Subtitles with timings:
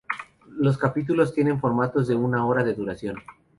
[0.57, 3.17] Los capítulos tienen formatos de una hora de duración.